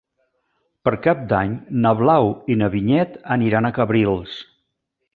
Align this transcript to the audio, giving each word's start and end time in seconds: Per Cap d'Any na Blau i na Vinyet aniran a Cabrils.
Per 0.89 0.93
Cap 1.07 1.21
d'Any 1.33 1.53
na 1.85 1.93
Blau 2.01 2.31
i 2.55 2.57
na 2.63 2.73
Vinyet 2.79 3.23
aniran 3.39 3.71
a 3.71 3.75
Cabrils. 3.81 4.43